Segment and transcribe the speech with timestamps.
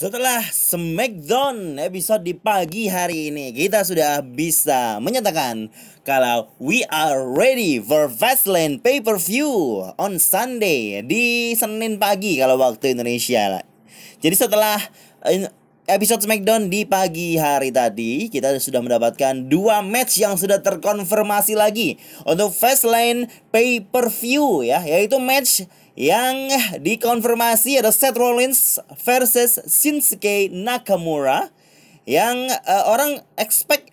[0.00, 5.68] Setelah Smackdown episode di pagi hari ini, kita sudah bisa menyatakan
[6.08, 9.52] kalau we are ready for Fastlane pay-per-view
[10.00, 13.64] on Sunday di Senin pagi kalau waktu Indonesia lah.
[14.24, 14.80] Jadi setelah
[15.28, 15.52] eh,
[15.84, 22.00] episode Smackdown di pagi hari tadi, kita sudah mendapatkan dua match yang sudah terkonfirmasi lagi
[22.24, 25.68] untuk Fastlane pay-per-view ya, yaitu match
[26.00, 26.48] yang
[26.80, 31.52] dikonfirmasi ada Seth Rollins versus Shinsuke Nakamura
[32.08, 33.92] yang uh, orang expect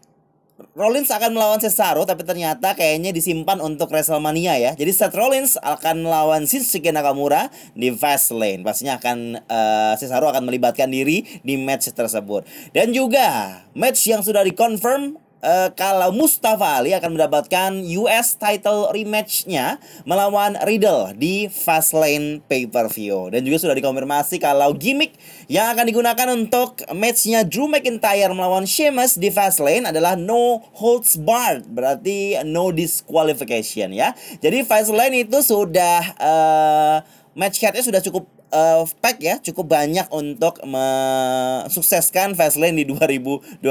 [0.71, 4.71] Rollins akan melawan Cesaro tapi ternyata kayaknya disimpan untuk WrestleMania ya.
[4.79, 8.63] Jadi Seth Rollins akan melawan Shinsuke Nakamura di Fastlane.
[8.63, 12.47] Pastinya akan uh, Cesaro akan melibatkan diri di match tersebut.
[12.71, 19.81] Dan juga match yang sudah dikonfirm uh, kalau Mustafa Ali akan mendapatkan US title rematchnya
[20.05, 23.33] melawan Riddle di Fastlane pay-per-view.
[23.33, 25.17] Dan juga sudah dikonfirmasi kalau gimmick
[25.49, 31.65] yang akan digunakan untuk matchnya Drew McIntyre melawan Sheamus di Fastlane adalah no holds barred
[31.67, 34.13] berarti no disqualification ya.
[34.39, 36.95] Jadi Fastlane itu sudah uh,
[37.37, 43.63] match cardnya sudah cukup uh, pack ya cukup banyak untuk mensukseskan Fastlane di 2021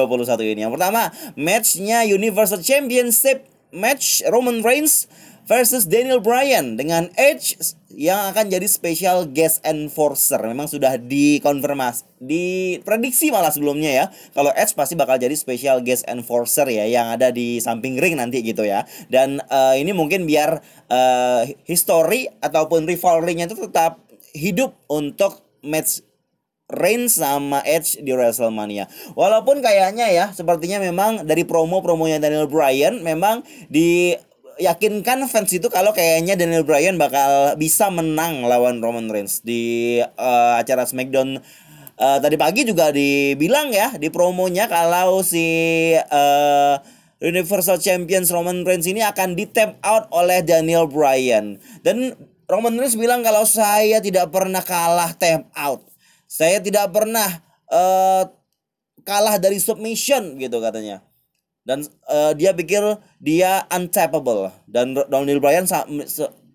[0.52, 0.60] ini.
[0.64, 5.10] Yang pertama, matchnya Universal Championship match Roman Reigns
[5.46, 7.54] versus Daniel Bryan dengan Edge
[7.96, 10.42] yang akan jadi special guest enforcer.
[10.42, 14.04] Memang sudah dikonfirmasi, diprediksi malah sebelumnya ya.
[14.34, 18.42] Kalau Edge pasti bakal jadi special guest enforcer ya yang ada di samping ring nanti
[18.42, 18.84] gitu ya.
[19.08, 20.60] Dan uh, ini mungkin biar
[20.90, 24.02] uh, history ataupun rivalry-nya itu tetap
[24.34, 26.04] hidup untuk match
[26.66, 28.90] Reigns sama Edge di WrestleMania.
[29.14, 36.34] Walaupun kayaknya ya, sepertinya memang dari promo-promonya Daniel Bryan memang diyakinkan fans itu kalau kayaknya
[36.34, 41.38] Daniel Bryan bakal bisa menang lawan Roman Reigns di uh, acara SmackDown
[42.02, 45.46] uh, tadi pagi juga dibilang ya di promonya kalau si
[45.94, 46.82] uh,
[47.22, 52.12] Universal Champions Roman Reigns ini akan di tap out oleh Daniel Bryan dan
[52.46, 55.82] Roman Reigns bilang kalau saya tidak pernah kalah tap out.
[56.30, 57.26] Saya tidak pernah
[57.70, 58.30] uh,
[59.02, 61.02] kalah dari submission gitu katanya.
[61.66, 62.78] Dan uh, dia pikir
[63.18, 65.66] dia untappable dan Daniel Bryan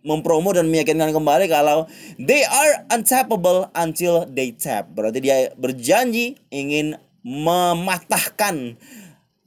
[0.01, 1.85] mempromo dan meyakinkan kembali kalau
[2.15, 4.87] they are untappable until they tap.
[4.95, 8.79] Berarti dia berjanji ingin mematahkan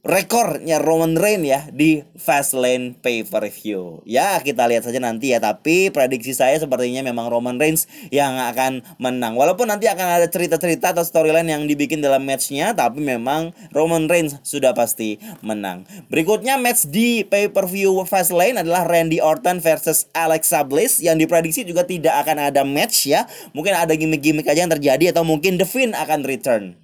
[0.05, 4.05] rekornya Roman Reigns ya di Fastlane pay per view.
[4.05, 8.85] Ya, kita lihat saja nanti ya, tapi prediksi saya sepertinya memang Roman Reigns yang akan
[9.01, 9.33] menang.
[9.33, 14.37] Walaupun nanti akan ada cerita-cerita atau storyline yang dibikin dalam matchnya, tapi memang Roman Reigns
[14.45, 15.89] sudah pasti menang.
[16.13, 21.65] Berikutnya match di pay per view Fastlane adalah Randy Orton versus Alexa Bliss yang diprediksi
[21.65, 23.25] juga tidak akan ada match ya.
[23.57, 26.77] Mungkin ada gimmick-gimmick aja yang terjadi atau mungkin The Finn akan return.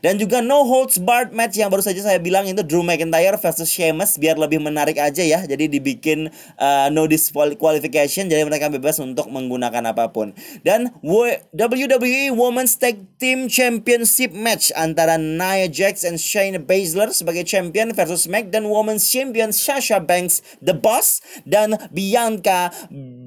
[0.00, 3.68] Dan juga no holds barred match yang baru saja saya bilang itu Drew McIntyre versus
[3.68, 5.44] Sheamus biar lebih menarik aja ya.
[5.44, 10.32] Jadi dibikin uh, no disqualification jadi mereka bebas untuk menggunakan apa pun.
[10.64, 17.92] Dan WWE Women's Tag Team Championship match antara Nia Jax dan Shayna Baszler sebagai champion
[17.92, 22.72] versus SmackDown Women's Champion Sasha Banks The Boss dan Bianca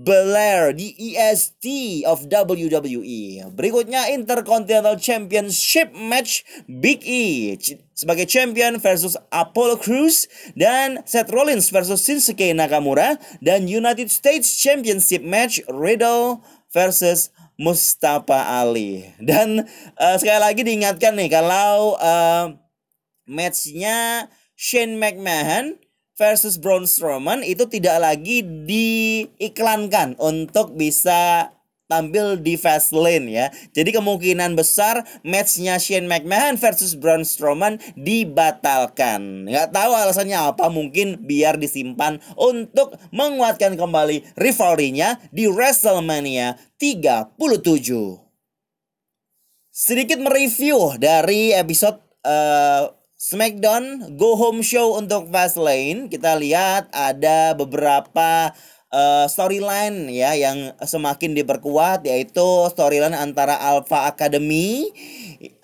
[0.03, 1.66] Belair di EST
[2.09, 3.53] of WWE.
[3.53, 7.56] Berikutnya Intercontinental Championship match Big E
[7.94, 10.25] sebagai champion versus Apollo Crews
[10.57, 16.41] dan Seth Rollins versus Shinsuke Nakamura dan United States Championship match Riddle
[16.73, 19.06] versus Mustafa Ali.
[19.22, 19.69] Dan
[20.02, 22.57] uh, sekali lagi diingatkan nih kalau uh,
[23.29, 25.78] matchnya Shane McMahon
[26.18, 31.53] versus Braun Strowman itu tidak lagi diiklankan untuk bisa
[31.94, 33.46] tampil di Fastlane ya.
[33.70, 39.46] Jadi kemungkinan besar matchnya Shane McMahon versus Braun Strowman dibatalkan.
[39.46, 47.38] Nggak tahu alasannya apa, mungkin biar disimpan untuk menguatkan kembali rivalry-nya di WrestleMania 37.
[49.74, 56.12] Sedikit mereview dari episode uh, SmackDown Go Home Show untuk Fastlane.
[56.12, 58.52] Kita lihat ada beberapa
[58.93, 64.93] uh, storyline ya yang semakin diperkuat yaitu storyline antara Alpha Academy,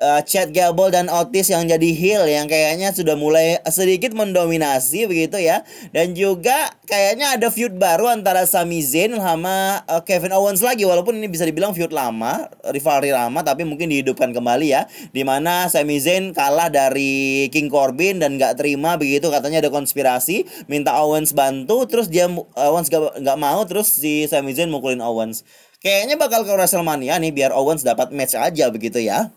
[0.01, 5.37] uh, Chad Gable dan Otis yang jadi heel yang kayaknya sudah mulai sedikit mendominasi begitu
[5.37, 5.61] ya.
[5.93, 11.21] Dan juga kayaknya ada feud baru antara Sami Zayn sama uh, Kevin Owens lagi walaupun
[11.21, 14.89] ini bisa dibilang feud lama, rivalry lama tapi mungkin dihidupkan kembali ya.
[15.13, 20.49] Di mana Sami Zayn kalah dari King Corbin dan nggak terima begitu katanya ada konspirasi,
[20.65, 22.25] minta Owens bantu terus dia
[22.57, 25.43] Owens gak nggak mau terus si Sami Zayn mukulin Owens.
[25.79, 29.31] Kayaknya bakal ke WrestleMania nih biar Owens dapat match aja begitu ya.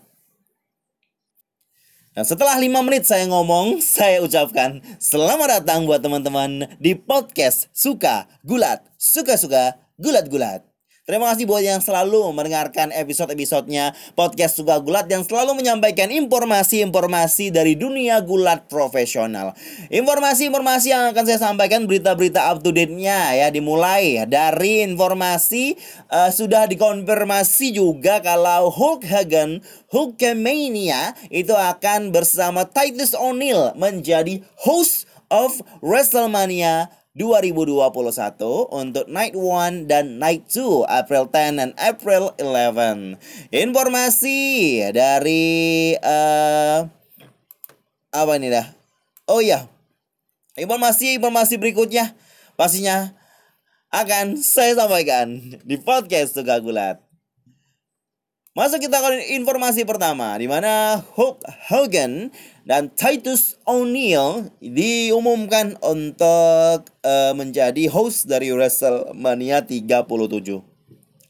[2.12, 8.28] Dan setelah 5 menit saya ngomong, saya ucapkan selamat datang buat teman-teman di podcast Suka
[8.44, 10.71] Gulat, Suka-Suka Gulat-Gulat.
[11.02, 17.74] Terima kasih buat yang selalu mendengarkan episode-episodenya podcast Suka Gulat yang selalu menyampaikan informasi-informasi dari
[17.74, 19.50] dunia gulat profesional.
[19.90, 25.74] Informasi-informasi yang akan saya sampaikan berita-berita up to date-nya ya dimulai dari informasi
[26.06, 29.58] uh, sudah dikonfirmasi juga kalau Hulk Hogan
[29.90, 40.16] Hulkamania itu akan bersama Titus O'Neil menjadi host of WrestleMania 2021 untuk Night 1 dan
[40.16, 43.20] Night 2 April 10 dan April 11.
[43.52, 44.40] Informasi
[44.96, 46.88] dari uh,
[48.16, 48.64] apa ini dah?
[49.28, 49.68] Oh iya.
[50.56, 52.16] Informasi-informasi berikutnya
[52.56, 53.12] pastinya
[53.92, 55.36] akan saya sampaikan
[55.68, 57.11] di podcast Tugas Gulat.
[58.52, 61.40] Masuk kita ke informasi pertama di mana Hulk
[61.72, 62.28] Hogan
[62.68, 70.04] dan Titus O'Neil diumumkan untuk uh, menjadi host dari WrestleMania 37.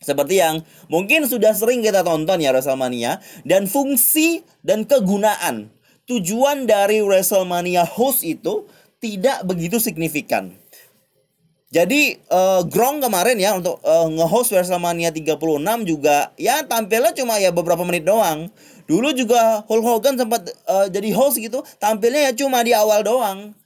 [0.02, 5.70] Seperti yang mungkin sudah sering kita tonton ya WrestleMania dan fungsi dan kegunaan
[6.10, 8.66] tujuan dari WrestleMania host itu
[8.98, 10.58] tidak begitu signifikan.
[11.72, 15.40] Jadi uh, Gronk kemarin ya untuk uh, nge-host WrestleMania 36
[15.88, 18.52] juga ya tampilnya cuma ya beberapa menit doang.
[18.84, 23.56] Dulu juga Hulk Hogan sempat uh, jadi host gitu, tampilnya ya cuma di awal doang.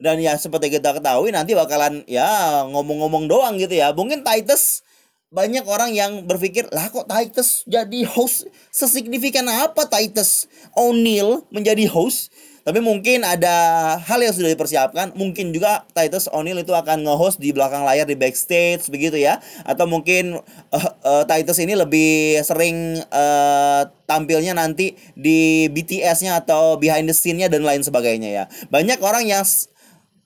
[0.00, 3.92] Dan ya seperti kita ketahui nanti bakalan ya ngomong-ngomong doang gitu ya.
[3.92, 4.80] Mungkin Titus
[5.28, 12.32] banyak orang yang berpikir lah kok Titus jadi host sesignifikan apa Titus O'Neil menjadi host
[12.66, 13.54] tapi mungkin ada
[14.02, 15.14] hal yang sudah dipersiapkan.
[15.14, 19.38] Mungkin juga Titus O'Neil itu akan nge-host di belakang layar di backstage begitu ya.
[19.62, 20.42] Atau mungkin
[20.74, 27.46] uh, uh, Titus ini lebih sering uh, tampilnya nanti di BTS-nya atau behind the scene-nya
[27.46, 28.44] dan lain sebagainya ya.
[28.66, 29.46] Banyak orang yang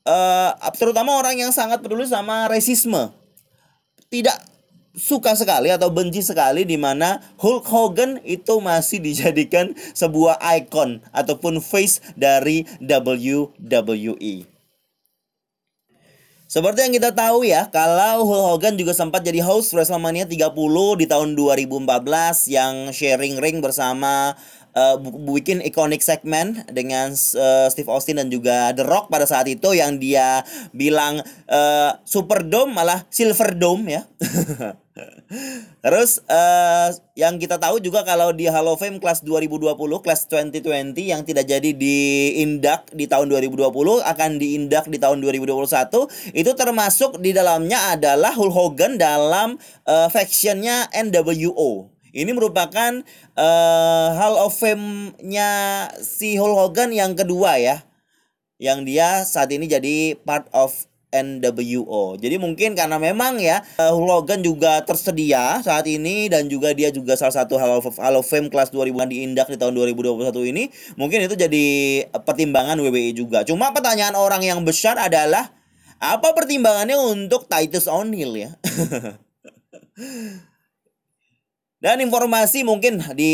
[0.08, 3.12] uh, terutama orang yang sangat peduli sama rasisme.
[4.08, 4.49] Tidak
[5.00, 11.64] suka sekali atau benci sekali di mana Hulk Hogan itu masih dijadikan sebuah ikon ataupun
[11.64, 14.44] face dari WWE.
[16.50, 20.50] Seperti yang kita tahu ya, kalau Hulk Hogan juga sempat jadi host WrestleMania 30
[20.98, 21.86] di tahun 2014
[22.50, 24.34] yang sharing ring bersama
[24.74, 24.96] uh,
[25.34, 29.98] bikin iconic segment dengan uh, Steve Austin dan juga The Rock pada saat itu yang
[29.98, 30.42] dia
[30.74, 34.02] bilang uh, Superdome malah Silver Dome ya.
[35.80, 40.92] Terus uh, yang kita tahu juga kalau di Hall of Fame kelas 2020, kelas 2020
[40.98, 43.70] yang tidak jadi diindak di tahun 2020
[44.02, 49.56] akan diindak di tahun 2021 itu termasuk di dalamnya adalah Hulk Hogan dalam
[49.86, 51.99] uh, factionnya NWO.
[52.10, 53.02] Ini merupakan
[53.38, 55.50] uh, Hall of Fame-nya
[56.02, 57.86] si Hulk Hogan yang kedua ya.
[58.60, 62.14] Yang dia saat ini jadi part of NWO.
[62.22, 66.94] Jadi mungkin karena memang ya uh, Hulk Hogan juga tersedia saat ini dan juga dia
[66.94, 70.30] juga salah satu Hall of, Hall of Fame kelas 2000 an diindak di tahun 2021
[70.54, 71.66] ini, mungkin itu jadi
[72.22, 73.42] pertimbangan WWE juga.
[73.42, 75.50] Cuma pertanyaan orang yang besar adalah
[76.00, 78.50] apa pertimbangannya untuk Titus O'Neil ya?
[81.80, 83.32] Dan informasi mungkin di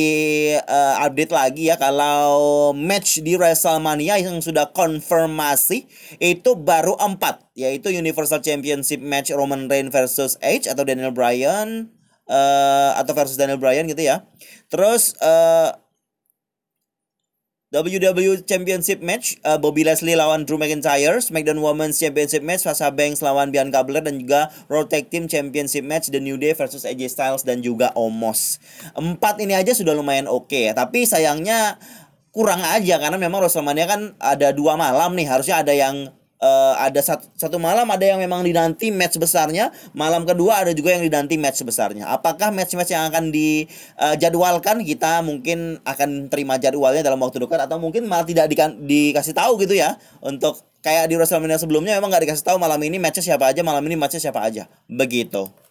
[0.54, 5.90] uh, update lagi ya kalau match di WrestleMania yang sudah konfirmasi
[6.22, 11.90] itu baru empat yaitu Universal Championship match Roman Reigns versus Edge atau Daniel Bryan
[12.30, 14.22] uh, atau versus Daniel Bryan gitu ya.
[14.70, 15.74] Terus uh,
[17.74, 23.26] WWE Championship match uh, Bobby Leslie lawan Drew McIntyre, SmackDown Women's Championship match Sasha Banks
[23.26, 27.18] lawan Bianca Belair dan juga Raw Tag Team Championship match The New Day versus AJ
[27.18, 28.62] Styles dan juga Omos.
[28.94, 31.82] Empat ini aja sudah lumayan oke okay, tapi sayangnya
[32.30, 37.00] kurang aja karena memang WrestleMania kan ada dua malam nih harusnya ada yang uh, ada
[37.00, 41.36] satu, satu malam ada yang memang dinanti match besarnya, malam kedua ada juga yang dinanti
[41.40, 42.08] match besarnya.
[42.08, 47.76] Apakah match-match yang akan dijadwalkan uh, kita mungkin akan terima jadwalnya dalam waktu dekat atau
[47.80, 52.30] mungkin malah tidak di, dikasih tahu gitu ya untuk kayak di WrestleMania sebelumnya memang nggak
[52.30, 54.70] dikasih tahu malam ini matchnya siapa aja, malam ini matchnya siapa aja.
[54.86, 55.65] Begitu.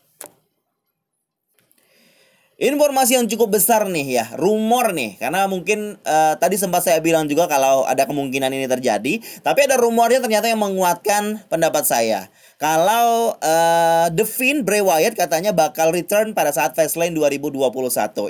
[2.55, 7.27] Informasi yang cukup besar nih ya, rumor nih, karena mungkin uh, tadi sempat saya bilang
[7.27, 12.31] juga kalau ada kemungkinan ini terjadi, tapi ada rumornya ternyata yang menguatkan pendapat saya.
[12.55, 17.75] Kalau uh, The Fiend Bray Wyatt katanya bakal return pada saat Fastlane 2021.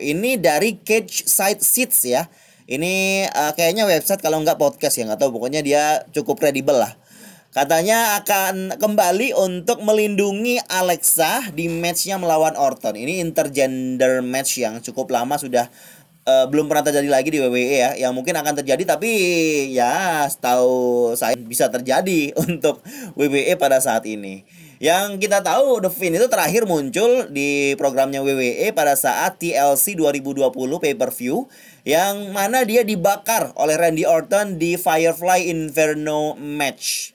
[0.02, 2.26] Ini dari Cage Side Seats ya.
[2.66, 6.98] Ini uh, kayaknya website kalau nggak podcast ya, nggak tahu pokoknya dia cukup kredibel lah.
[7.56, 13.00] Katanya akan kembali untuk melindungi Alexa di matchnya melawan Orton.
[13.00, 15.72] Ini intergender match yang cukup lama sudah
[16.28, 19.08] uh, belum pernah terjadi lagi di WWE ya yang mungkin akan terjadi tapi
[19.72, 22.84] ya setahu saya bisa terjadi untuk
[23.16, 24.44] WWE pada saat ini
[24.84, 30.52] yang kita tahu The Finn itu terakhir muncul di programnya WWE pada saat TLC 2020
[30.52, 31.48] pay-per-view
[31.88, 37.15] yang mana dia dibakar oleh Randy Orton di Firefly Inferno match.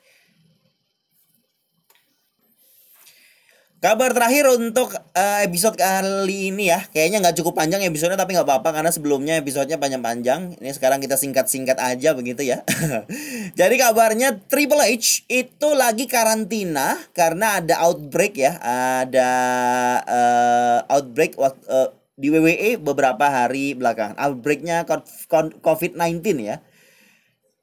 [3.80, 6.84] Kabar terakhir untuk uh, episode kali ini ya.
[6.92, 10.60] Kayaknya nggak cukup panjang episodenya tapi nggak apa-apa Karena sebelumnya episodenya panjang-panjang.
[10.60, 12.60] Ini sekarang kita singkat-singkat aja begitu ya.
[13.60, 18.60] Jadi kabarnya Triple H itu lagi karantina Karena ada outbreak ya.
[18.60, 19.30] Ada
[20.04, 21.88] uh, outbreak uh,
[22.20, 24.20] di WWE beberapa hari belakangan.
[24.20, 24.84] Outbreaknya
[25.64, 26.60] COVID-19 ya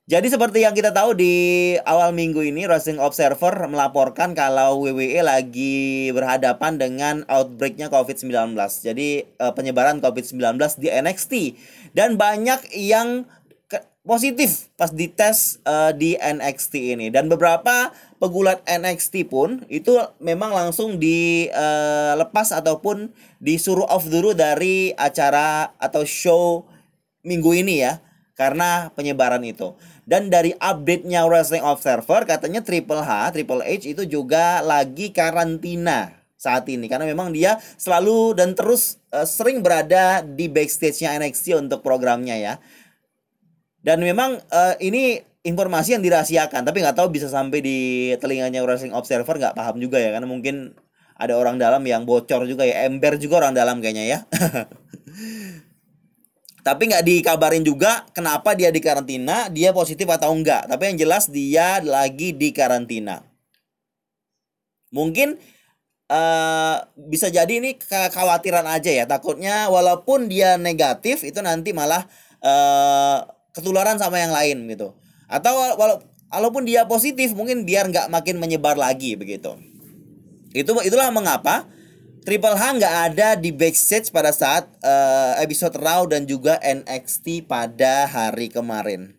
[0.07, 1.35] jadi seperti yang kita tahu di
[1.83, 8.55] awal minggu ini Wrestling Observer melaporkan kalau WWE lagi berhadapan dengan outbreaknya COVID-19.
[8.55, 11.33] Jadi uh, penyebaran COVID-19 di NXT
[11.91, 13.27] dan banyak yang
[14.07, 17.11] positif pas dites uh, di NXT ini.
[17.11, 17.91] Dan beberapa
[18.23, 19.91] pegulat NXT pun itu
[20.23, 23.11] memang langsung dilepas uh, ataupun
[23.43, 26.63] disuruh off dulu dari acara atau show
[27.27, 28.06] minggu ini ya
[28.37, 29.73] karena penyebaran itu.
[30.05, 36.69] Dan dari update-nya Wrestling Observer katanya Triple H, Triple H itu juga lagi karantina saat
[36.69, 42.37] ini karena memang dia selalu dan terus uh, sering berada di backstage-nya NXT untuk programnya
[42.37, 42.53] ya.
[43.81, 47.77] Dan memang uh, ini informasi yang dirahasiakan tapi nggak tahu bisa sampai di
[48.21, 50.77] telinganya Wrestling Observer nggak paham juga ya karena mungkin
[51.17, 54.19] ada orang dalam yang bocor juga ya ember juga orang dalam kayaknya ya
[56.67, 60.67] tapi nggak dikabarin juga kenapa dia di karantina, dia positif atau enggak.
[60.67, 63.23] Tapi yang jelas dia lagi di karantina.
[64.91, 65.39] Mungkin
[66.11, 66.75] uh,
[67.07, 69.07] bisa jadi ini kekhawatiran aja ya.
[69.07, 72.03] Takutnya walaupun dia negatif itu nanti malah
[72.43, 73.23] uh,
[73.55, 74.91] ketularan sama yang lain gitu.
[75.31, 79.55] Atau walau walaupun dia positif mungkin biar nggak makin menyebar lagi begitu.
[80.51, 81.63] Itu itulah mengapa
[82.27, 88.03] Triple H nggak ada di backstage pada saat uh, episode Raw dan juga NXT pada
[88.03, 89.15] hari kemarin.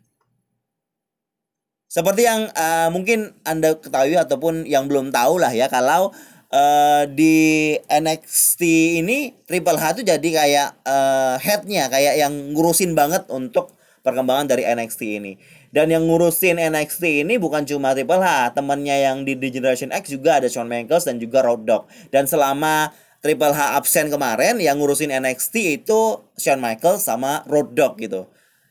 [1.89, 6.13] Seperti yang uh, mungkin Anda ketahui ataupun yang belum tahu lah ya kalau
[6.53, 8.61] uh, di NXT
[9.01, 13.73] ini Triple H itu jadi kayak uh, headnya kayak yang ngurusin banget untuk
[14.05, 15.41] perkembangan dari NXT ini.
[15.69, 20.09] Dan yang ngurusin NXT ini bukan cuma Triple H, temannya yang di The Generation X
[20.09, 21.85] juga ada Shawn Michaels dan juga Road Dogg.
[22.09, 22.89] Dan selama
[23.21, 28.25] Triple H absen kemarin yang ngurusin NXT itu Shawn Michaels sama Road Dogg gitu.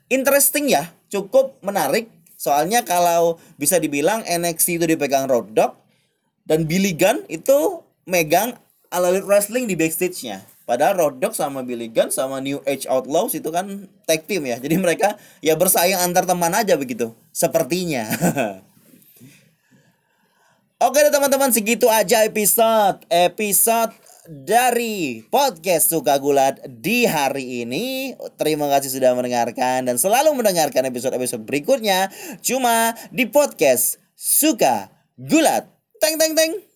[0.09, 2.09] Interesting ya, cukup menarik.
[2.37, 5.77] Soalnya kalau bisa dibilang NXT itu dipegang Road Dogg
[6.49, 10.56] dan Billy Gunn itu megang All Elite Wrestling di backstage-nya.
[10.67, 14.59] Padahal Road Dogg sama Billy Gunn sama New Age Outlaws itu kan tag team ya.
[14.59, 17.15] Jadi mereka ya bersaing antar teman aja begitu.
[17.31, 18.03] Sepertinya.
[20.83, 23.95] Oke deh teman-teman segitu aja episode episode
[24.27, 28.11] dari podcast Suka Gulat di hari ini.
[28.35, 32.11] Terima kasih sudah mendengarkan dan selalu mendengarkan episode-episode berikutnya
[32.43, 35.71] cuma di podcast Suka Gulat.
[36.03, 36.66] Teng teng teng.